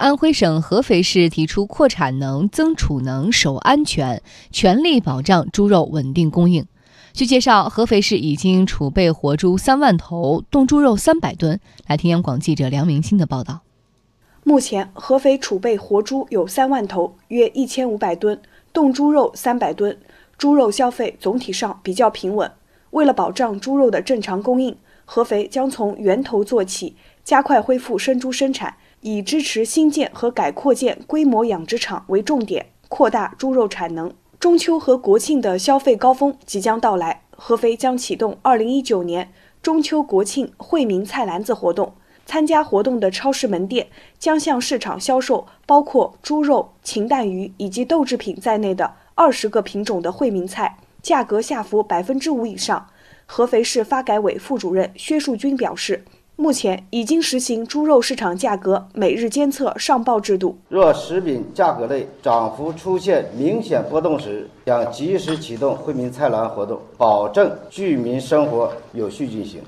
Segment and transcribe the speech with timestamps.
[0.00, 6.64] 安徽省合肥市提出扩产能、增储能、守安全，全力保障猪肉稳定供应。
[7.12, 11.60] 据介绍，合肥市已经储备活猪三万头，冻猪肉三百吨。
[11.86, 13.60] 来听央广记者梁明星的报道。
[14.42, 18.40] 目前，合肥储备活猪有三万头，约一千五百吨，
[18.72, 19.98] 冻猪肉三百吨，
[20.38, 22.50] 猪肉消费总体上比较平稳。
[22.92, 24.74] 为了保障猪肉的正常供应，
[25.04, 28.76] 合肥将从源头做起，加快恢复生猪生产。
[29.02, 34.12] 以支持新建和改扩建规模养殖场为重点，扩大猪肉产能。
[34.38, 39.32] 中秋和国庆的消费高峰即将到来，合肥将启动2019年
[39.62, 41.94] 中秋国庆惠民菜篮子活动。
[42.26, 52.86] 参加活动的超市门店将向市场销售包括猪肉、禽蛋鱼以及豆制品在内的二十个品种的惠民菜，价格下浮百分之五以上。
[53.26, 56.04] 合肥市发改委副主任薛树军表示。
[56.40, 60.56] 目前已经实行猪肉市场价格每日监测上报制度。
[60.70, 69.60] 若食品价格类涨幅出现明显波动时，将及时启动惠民菜篮活动，保证居民生活有序进行。